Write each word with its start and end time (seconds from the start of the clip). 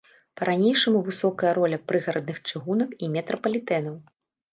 Па-ранейшаму 0.39 1.01
высокая 1.09 1.51
роля 1.57 1.77
прыгарадных 1.91 2.39
чыгунак 2.49 2.97
і 3.05 3.11
метрапалітэнаў. 3.17 3.95